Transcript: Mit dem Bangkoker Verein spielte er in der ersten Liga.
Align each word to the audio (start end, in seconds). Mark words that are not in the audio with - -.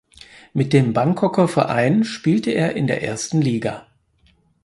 Mit 0.55 0.73
dem 0.73 0.93
Bangkoker 0.93 1.47
Verein 1.47 2.03
spielte 2.03 2.49
er 2.49 2.75
in 2.75 2.87
der 2.87 3.03
ersten 3.03 3.39
Liga. 3.39 3.85